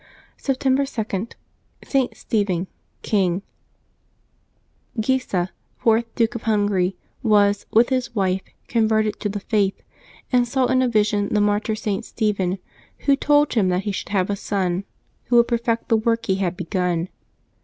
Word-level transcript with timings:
September 0.37 0.81
2.— 0.81 1.33
ST. 1.83 2.17
STEPHEN, 2.17 2.65
King. 3.03 3.43
eEYSA, 4.99 5.49
fourth 5.77 6.05
Duke 6.15 6.33
of 6.33 6.41
Hungary, 6.41 6.97
was, 7.21 7.67
with 7.71 7.89
his 7.89 8.15
wife, 8.15 8.41
converted 8.67 9.19
to 9.19 9.29
the 9.29 9.39
Faith, 9.39 9.79
and 10.31 10.47
saw 10.47 10.65
in 10.65 10.81
a 10.81 10.87
vision 10.87 11.29
the 11.31 11.39
mar 11.39 11.59
tyr 11.59 11.75
St. 11.75 12.03
Stephen, 12.03 12.57
who 13.05 13.15
told 13.15 13.53
him 13.53 13.69
that 13.69 13.83
he 13.83 13.91
should 13.91 14.09
have 14.09 14.31
a 14.31 14.35
son 14.35 14.85
who 15.25 15.35
would 15.35 15.47
perfect 15.47 15.87
the 15.87 15.97
work 15.97 16.25
he 16.25 16.37
had 16.37 16.57
begun. 16.57 17.07